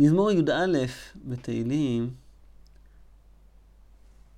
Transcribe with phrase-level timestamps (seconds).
[0.00, 0.86] מזמור י"א
[1.28, 2.10] בתהילים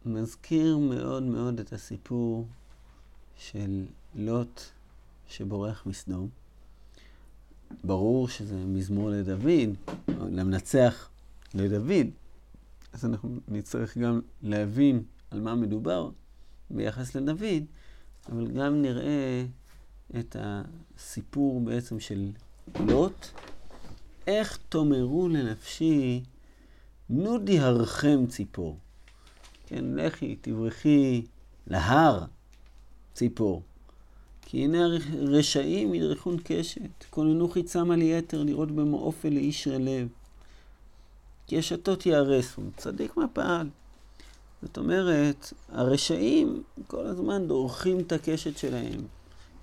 [0.06, 2.46] מזכיר מאוד מאוד את הסיפור
[3.36, 4.60] של לוט
[5.28, 6.28] שבורח מסדום.
[7.84, 9.76] ברור שזה מזמור לדוד,
[10.08, 11.08] למנצח
[11.54, 12.06] לדוד,
[12.92, 16.10] אז אנחנו נצטרך גם להבין על מה מדובר
[16.70, 17.64] ביחס לדוד,
[18.28, 19.44] אבל גם נראה
[20.18, 22.30] את הסיפור בעצם של
[22.80, 23.26] לוט.
[24.26, 26.22] איך תאמרו לנפשי,
[27.10, 28.78] נודי הרחם ציפור.
[29.66, 31.22] כן, לכי, תברחי
[31.66, 32.24] להר,
[33.14, 33.62] ציפור.
[34.42, 40.08] כי הנה הרשעים ידרכון קשת, כוננו חיצם על יתר, לראות במעופל לאיש לב.
[41.46, 43.68] כי השתות יהרסו, צדיק מה פעל.
[44.62, 49.00] זאת אומרת, הרשעים כל הזמן דורכים את הקשת שלהם.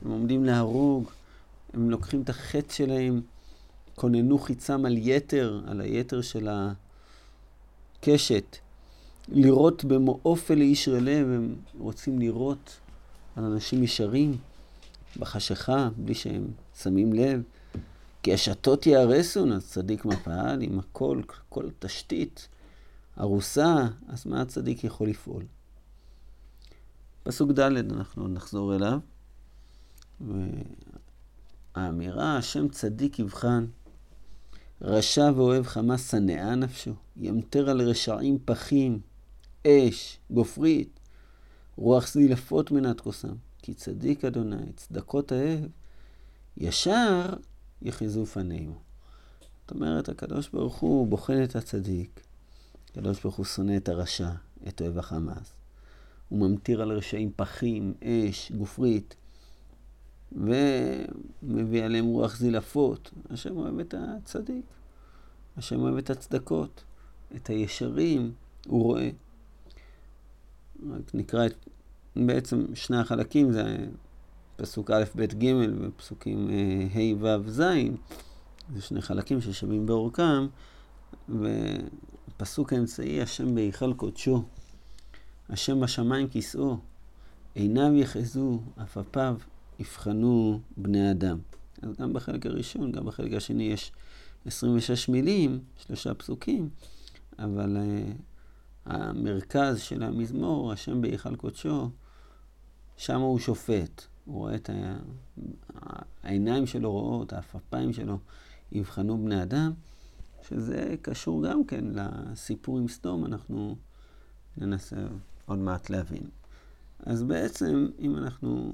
[0.06, 1.10] הם עומדים להרוג,
[1.74, 3.22] הם לוקחים את החטא שלהם,
[4.00, 6.50] כוננו חיצם על יתר, על היתר של
[7.98, 8.58] הקשת.
[9.28, 12.80] לראות במעוף אל איש רלב, הם רוצים לראות
[13.36, 14.38] על אנשים ישרים
[15.18, 16.48] בחשיכה, בלי שהם
[16.82, 17.44] שמים לב.
[18.24, 22.48] כי השתות יהרסון, אז צדיק מה פעל, אם הכל, כל תשתית
[23.20, 25.44] ארוסה, אז מה הצדיק יכול לפעול?
[27.24, 29.00] פסוק ד' אנחנו נחזור אליו.
[31.76, 33.66] והאמירה, השם צדיק יבחן,
[34.82, 39.00] רשע ואוהב חמה שנאה נפשו, ימטר על רשעים פחים,
[39.68, 41.00] אש, גופרית,
[41.76, 43.34] רוח זילפות מנת כוסם.
[43.62, 45.60] כי צדיק אדוני, צדקות אהב,
[46.58, 47.34] ישר
[47.82, 48.74] יחזו פנינו.
[49.62, 52.22] זאת אומרת, הקדוש ברוך הוא בוחן את הצדיק,
[52.92, 54.30] הקדוש ברוך הוא שונא את הרשע,
[54.68, 55.54] את אוהב החמאס.
[56.30, 59.16] הוא ממטיר על רשעים פחים, אש, גופרית,
[60.32, 63.12] ומביא עליהם רוח זילפות.
[63.30, 64.66] השם אוהב את הצדיק,
[65.58, 66.84] השם אוהב את הצדקות,
[67.36, 68.32] את הישרים,
[68.68, 69.10] הוא רואה.
[70.90, 71.70] רק נקרא את
[72.16, 73.88] בעצם שני החלקים, זה
[74.56, 76.50] פסוק א', ב', ג' ופסוקים
[76.96, 77.62] ה', ו', ז',
[78.74, 80.48] זה שני חלקים ששווים באורכם,
[81.30, 84.44] ופסוק האמצעי, השם בהיכל קודשו,
[85.50, 86.78] השם בשמיים כיסאו,
[87.56, 89.38] עיניו יחזו, עפפיו
[89.80, 91.38] יבחנו בני אדם.
[91.82, 93.92] אז גם בחלק הראשון, גם בחלק השני יש
[94.46, 96.70] 26 מילים, שלושה פסוקים,
[97.40, 98.22] אבל uh,
[98.86, 101.90] המרכז של המזמור, השם בהיכל קודשו,
[102.98, 104.04] שם הוא שופט.
[104.26, 104.98] הוא רואה את ה...
[106.24, 108.18] העיניים שלו רואות, העפפיים שלו
[108.72, 109.72] יבחנו בני אדם,
[110.42, 113.76] שזה קשור גם כן לסיפור עם סדום, אנחנו
[114.58, 115.08] ננסה
[115.46, 116.24] עוד מעט להבין.
[117.00, 118.74] אז בעצם, אם אנחנו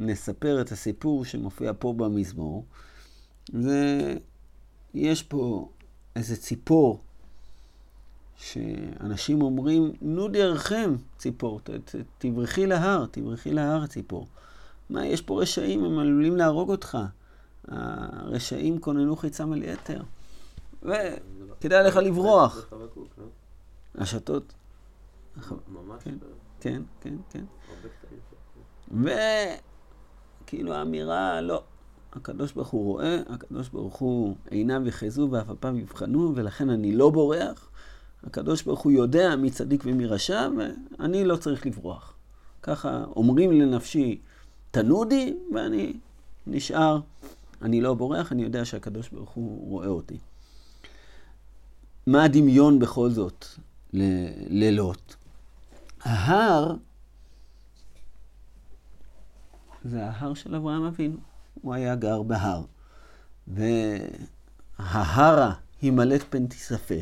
[0.00, 2.64] נספר את הסיפור שמופיע פה במזמור,
[3.52, 4.14] זה...
[4.94, 5.68] יש פה
[6.16, 7.00] איזה ציפור
[8.36, 14.26] שאנשים אומרים, נו דרכם, ציפור, ת, ת, תברכי להר, תברכי להר, ציפור.
[14.90, 16.98] מה, יש פה רשעים, הם עלולים להרוג אותך.
[17.68, 20.02] הרשעים כוננו חיצם על יתר.
[20.82, 22.72] וכדאי לך לברוח.
[23.94, 24.52] השתות.
[25.68, 26.02] ממש.
[26.60, 27.44] כן, כן, כן.
[30.50, 31.62] וכאילו האמירה, לא,
[32.12, 35.46] הקדוש ברוך הוא רואה, הקדוש ברוך הוא עיניו יחזו ואף
[35.76, 37.70] יבחנו, ולכן אני לא בורח.
[38.24, 42.14] הקדוש ברוך הוא יודע מי צדיק ומי רשע, ואני לא צריך לברוח.
[42.62, 44.18] ככה אומרים לנפשי,
[44.70, 45.92] תנודי, ואני
[46.46, 47.00] נשאר.
[47.62, 50.18] אני לא בורח, אני יודע שהקדוש ברוך הוא רואה אותי.
[52.06, 53.44] מה הדמיון בכל זאת
[54.50, 55.14] ללוט?
[56.02, 56.74] ההר
[59.84, 61.16] זה ההר של אברהם אבינו.
[61.62, 62.62] הוא היה גר בהר.
[64.78, 65.52] וההרה
[65.82, 66.94] הימלט פן תיספה.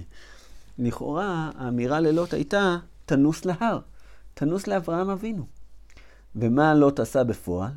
[0.79, 3.81] לכאורה האמירה ללוט הייתה, תנוס להר,
[4.35, 5.47] תנוס לאברהם אבינו.
[6.37, 7.71] ומה לוט עשה בפועל?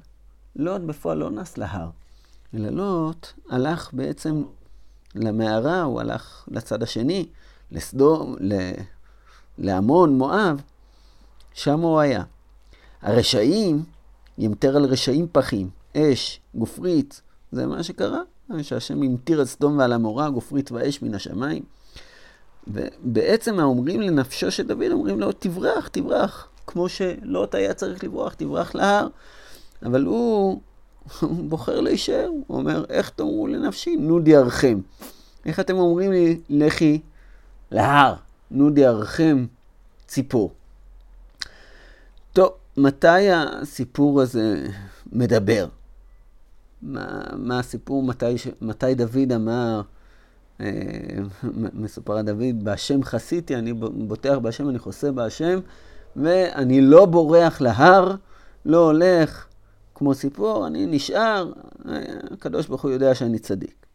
[0.55, 1.89] לוט בפועל לא נס להר,
[2.53, 4.43] אלא לוט הלך בעצם
[5.15, 7.29] למערה, הוא הלך לצד השני,
[7.71, 8.35] לסדום,
[9.57, 10.61] לעמון, מואב,
[11.53, 12.23] שם הוא היה.
[13.01, 13.83] הרשעים,
[14.37, 18.21] ימטר על רשעים פחים, אש, גופרית, זה מה שקרה,
[18.61, 21.63] שהשם ימטיר את סדום ועל עמורה, גופרית ואש מן השמיים.
[22.67, 26.47] ובעצם האומרים לנפשו של דוד, אומרים לו, תברח, תברח.
[26.67, 29.07] כמו שלוט היה צריך לברוח, תברח להר.
[29.85, 30.61] אבל הוא,
[31.19, 33.95] הוא בוחר להישאר, הוא אומר, איך תאמרו לנפשי?
[33.95, 34.79] נודי ארכם.
[35.45, 37.01] איך אתם אומרים לי, לכי
[37.71, 38.15] להר,
[38.51, 39.45] נודי ארכם
[40.07, 40.51] ציפור.
[42.33, 44.67] טוב, מתי הסיפור הזה
[45.11, 45.67] מדבר?
[46.81, 49.81] מה, מה הסיפור, מתי, מתי דוד אמר,
[51.73, 55.59] מסופר על דוד, בהשם חסיתי, אני בוטח בהשם, אני חוסה בהשם,
[56.15, 58.15] ואני לא בורח להר,
[58.65, 59.45] לא הולך
[59.95, 61.51] כמו סיפור, אני נשאר,
[62.31, 63.85] הקדוש ברוך הוא יודע שאני צדיק.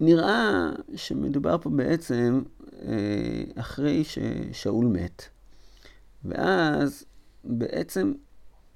[0.00, 2.42] נראה שמדובר פה בעצם
[3.54, 5.22] אחרי ששאול מת,
[6.24, 7.04] ואז
[7.44, 8.12] בעצם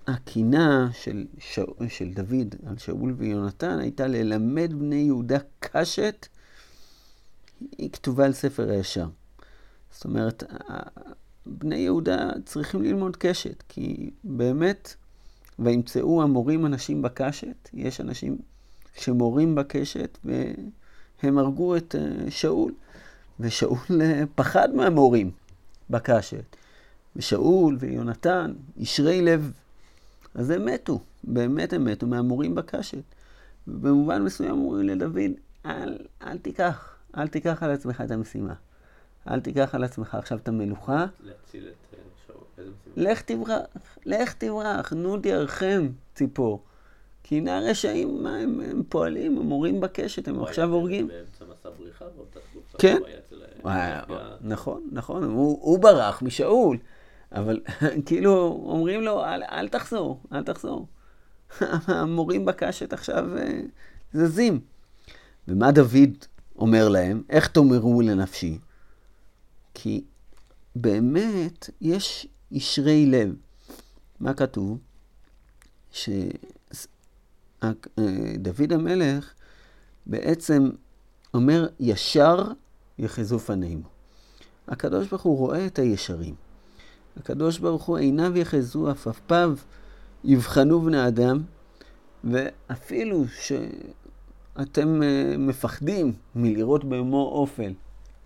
[0.07, 6.27] הקינה של, שאול, של דוד על שאול ויונתן הייתה ללמד בני יהודה קשת,
[7.79, 9.09] היא כתובה על ספר הישר.
[9.91, 10.45] זאת אומרת,
[11.47, 14.95] בני יהודה צריכים ללמוד קשת, כי באמת,
[15.59, 18.39] וימצאו המורים אנשים בקשת, יש אנשים
[18.95, 22.73] שמורים בקשת, והם הרגו את אה, שאול,
[23.41, 25.31] ושאול אה, פחד מהמורים
[25.91, 26.57] בקשת.
[27.17, 29.53] ושאול ויונתן, ישרי לב
[30.35, 33.03] אז הם מתו, באמת הם מתו מהמורים בקשת.
[33.67, 35.31] במובן מסוים אומרים לדוד,
[35.67, 38.55] אל, אל תיקח, אל תיקח על עצמך את המשימה.
[39.29, 41.07] אל תיקח על עצמך עכשיו את המלוכה.
[41.21, 42.73] להציל את אה, שאול?
[42.97, 43.61] לך תברח,
[44.07, 46.63] לך תברח, נו דרכם ציפור.
[47.23, 51.09] כי הנה הרשעים, מה הם, הם פועלים, הם מורים בקשת, הם עכשיו הורגים.
[51.09, 52.79] באמצע מסע בריחה, באותה תקופה.
[52.79, 52.99] כן.
[53.63, 53.91] וואי,
[54.41, 56.77] נכון, נכון, הוא, הוא ברח משאול,
[57.33, 57.61] אבל
[58.07, 60.87] כאילו אומרים לו, אל, אל תחזור, אל תחזור.
[61.87, 63.61] המורים בקשת עכשיו אה,
[64.13, 64.61] זזים.
[65.49, 66.25] ומה דוד
[66.59, 67.23] אומר להם?
[67.31, 68.59] איך תאמרו לנפשי?
[69.75, 70.05] כי
[70.77, 73.35] באמת יש ישרי לב.
[74.21, 74.79] מה כתוב?
[75.93, 76.23] שדוד
[78.71, 79.33] המלך
[80.07, 80.71] בעצם
[81.35, 82.53] אומר, ישר
[82.99, 83.83] יחזו פנינו.
[84.69, 86.35] הקדוש ברוך הוא רואה את הישרים.
[87.17, 89.55] הקדוש ברוך הוא עיניו יחזו, עפעפיו
[90.25, 91.43] יבחנו בני אדם,
[92.25, 97.73] ואפילו שאתם אה, מפחדים מלראות במו אופל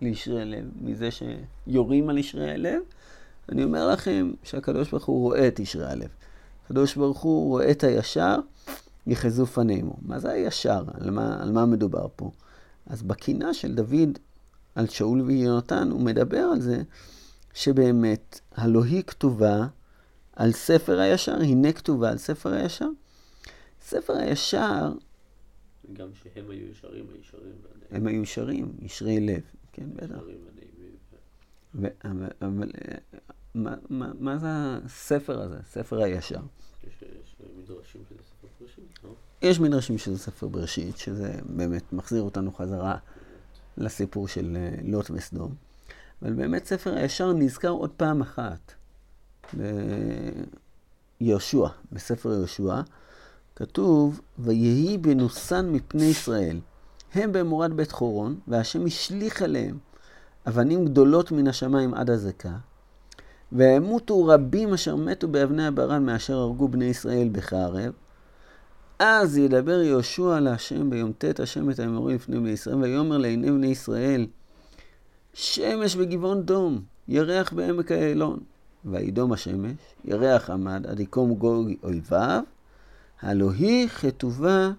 [0.01, 2.81] לישרי לב, מזה שיורים על ישרי הלב,
[3.49, 6.09] אני אומר לכם שהקדוש ברוך הוא רואה את ישרי הלב.
[6.65, 8.35] הקדוש ברוך הוא רואה את הישר,
[9.07, 9.93] יחזו פנינו.
[10.01, 10.83] מה זה הישר?
[10.93, 12.31] על מה, על מה מדובר פה?
[12.85, 14.17] אז בקינה של דוד
[14.75, 16.81] על שאול ויונתן, הוא מדבר על זה
[17.53, 19.67] שבאמת, הלא היא כתובה
[20.35, 22.87] על ספר הישר, הנה כתובה על ספר הישר.
[23.81, 24.91] ספר הישר,
[25.93, 27.87] גם שהם היו ישרים, הישרים והנעימים.
[27.91, 30.05] הם היו ישרים, ישרי לב, כן, בטח.
[30.05, 30.95] ישרים והנעימים.
[31.75, 32.97] ו- אבל, אבל אה,
[33.55, 34.47] מה, מה, מה זה
[34.85, 36.39] הספר הזה, ספר הישר?
[36.87, 39.13] יש יש מדרשים שזה ספר פרשית, לא?
[39.41, 42.97] יש מדרשים שזה ספר בראשית, שזה באמת מחזיר אותנו חזרה
[43.77, 45.55] לסיפור של אה, לוט וסדום.
[46.21, 48.73] אבל באמת ספר הישר נזכר עוד פעם אחת.
[51.21, 52.81] ביהושע, בספר יהושע,
[53.55, 56.59] כתוב, ויהי בנוסן מפני ישראל,
[57.13, 59.77] הם במורד בית חורון, והשם השליך עליהם
[60.47, 62.55] אבנים גדולות מן השמיים עד הזקה,
[63.51, 67.93] וימותו רבים אשר מתו באבני הברן מאשר הרגו בני ישראל בחרב.
[68.99, 73.67] אז ידבר יהושע להשם ביום ט' השם את האמורים לפני בני ישראל, ויאמר לעיני בני
[73.67, 74.27] ישראל,
[75.33, 78.39] שמש בגבעון דום, ירח בעמק איילון.
[78.85, 79.71] וידום השמש,
[80.05, 82.43] ירח עמד, עד יקום גוג אויביו,
[83.21, 84.71] הלא היא כתובה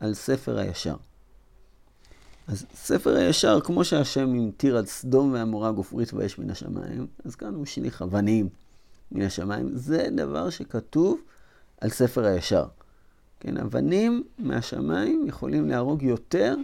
[0.00, 0.96] על ספר הישר.
[2.48, 7.54] אז ספר הישר, כמו שהשם המטיר על סדום ועמורה גופרית ואש מן השמיים, אז כאן
[7.54, 8.48] הוא שליך אבנים
[9.12, 9.70] מן השמיים.
[9.74, 11.20] זה דבר שכתוב
[11.80, 12.64] על ספר הישר.
[13.40, 16.56] כן, אבנים מהשמיים יכולים להרוג יותר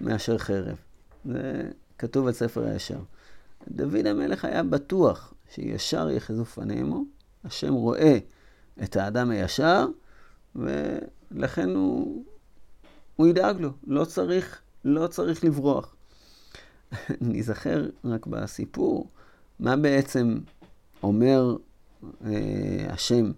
[0.00, 0.76] מאשר חרב.
[1.24, 1.70] זה
[2.00, 2.98] כתוב על ספר הישר.
[3.68, 7.04] דוד המלך היה בטוח שישר יחזו פנימו,
[7.44, 8.18] השם רואה
[8.82, 9.86] את האדם הישר,
[10.56, 12.24] ולכן הוא,
[13.16, 15.94] הוא ידאג לו, לא צריך, לא צריך לברוח.
[17.20, 19.08] ניזכר רק בסיפור,
[19.58, 20.38] מה בעצם
[21.02, 21.56] אומר
[22.24, 23.32] אה, השם,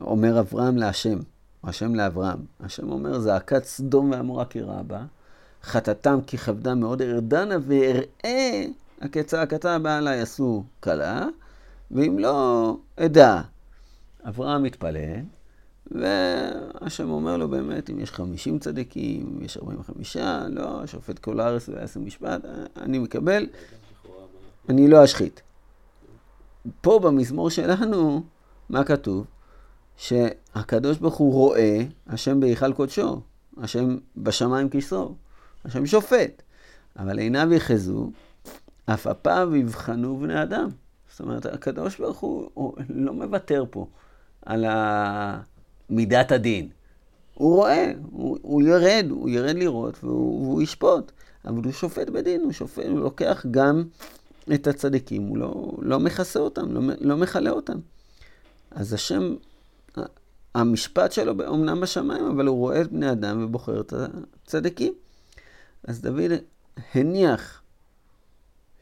[0.00, 1.18] אומר אברהם להשם,
[1.62, 2.44] או השם לאברהם.
[2.60, 5.04] השם אומר, זעקת סדום ועמורה כי רבה,
[5.64, 8.64] חטאתם כי כבדה מאוד, ארדנה ואראה
[9.12, 11.26] כצעקתה הבאה עליי עשו כלה,
[11.90, 13.40] ואם לא, אדע.
[14.28, 15.20] אברהם מתפלל,
[15.90, 20.16] והשם אומר לו באמת, אם יש 50 צדיקים, אם יש 45,
[20.48, 22.40] לא, שופט כל הארץ ויעשה משפט,
[22.76, 23.46] אני מקבל,
[24.68, 25.42] אני לא אשחית.
[26.80, 28.22] פה במזמור שלנו,
[28.68, 29.26] מה כתוב?
[29.96, 33.20] שהקדוש ברוך הוא רואה, השם בהיכל קודשו,
[33.56, 35.14] השם בשמיים כיסו,
[35.64, 36.42] השם שופט.
[36.98, 38.10] אבל עיניו יחזו,
[38.86, 40.68] אף אפיו יבחנו בני אדם.
[41.10, 43.86] זאת אומרת, הקדוש ברוך הוא, הוא לא מוותר פה
[44.46, 44.64] על
[45.90, 46.68] מידת הדין.
[47.34, 51.12] הוא רואה, הוא, הוא ירד, הוא ירד לראות והוא, והוא ישפוט.
[51.44, 53.84] אבל הוא שופט בדין, הוא שופט, הוא לוקח גם
[54.54, 57.78] את הצדיקים, הוא לא, לא מכסה אותם, לא, לא מכלה אותם.
[58.70, 59.34] אז השם,
[60.54, 63.92] המשפט שלו אומנם בשמיים, אבל הוא רואה את בני אדם ובוחר את
[64.44, 64.92] הצדיקים.
[65.84, 66.30] אז דוד
[66.94, 67.62] הניח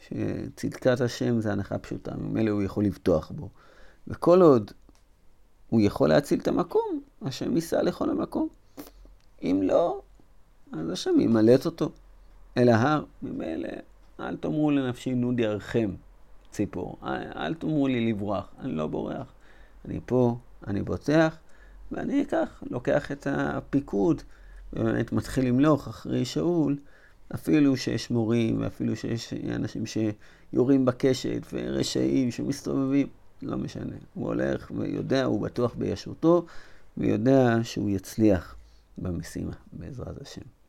[0.01, 3.49] שצדקת השם זה הנחה פשוטה, ממילא הוא יכול לבטוח בו.
[4.09, 4.71] וכל עוד
[5.69, 8.49] הוא יכול להציל את המקום, השם ייסע לכל המקום.
[9.43, 10.01] אם לא,
[10.73, 11.91] אז השם ימלט אותו
[12.59, 13.05] אל ההר.
[13.23, 13.69] ממילא,
[14.21, 15.95] אל תאמרו לנפשי נודי ארחם,
[16.51, 16.99] ציפור.
[17.37, 19.33] אל תאמרו לי לברוח, אני לא בורח.
[19.85, 21.37] אני פה, אני בוטח,
[21.93, 24.23] ואני אקח, לוקח את הפיקוד,
[24.73, 26.77] ובאמת מתחיל למלוך אחרי שאול.
[27.35, 33.07] אפילו שיש מורים, ואפילו שיש אנשים שיורים בקשת, ורשעים שמסתובבים,
[33.43, 33.97] לא משנה.
[34.15, 36.47] הוא הולך ויודע, הוא בטוח בישותו,
[36.97, 38.57] ויודע שהוא יצליח
[38.99, 40.62] במשימה, בעזרת השם.